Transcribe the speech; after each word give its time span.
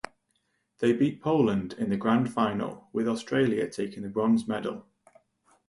They 0.79 0.93
beat 0.93 1.21
Poland 1.21 1.73
in 1.73 1.91
the 1.91 1.95
Grand 1.95 2.33
Final 2.33 2.87
with 2.91 3.07
Australia 3.07 3.69
taking 3.69 4.01
the 4.01 4.09
bronze 4.09 4.47
medal. 4.47 4.87